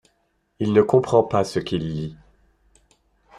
[0.59, 2.15] Il ne comprend pas ce qu'il lit.